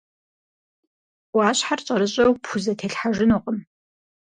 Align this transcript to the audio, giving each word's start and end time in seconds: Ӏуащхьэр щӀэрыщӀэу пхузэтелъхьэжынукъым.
Ӏуащхьэр 1.31 1.79
щӀэрыщӀэу 1.85 2.33
пхузэтелъхьэжынукъым. 2.43 3.57